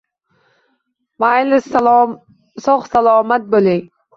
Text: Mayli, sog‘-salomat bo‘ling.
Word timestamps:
Mayli, 1.25 1.61
sog‘-salomat 2.67 3.47
bo‘ling. 3.55 3.89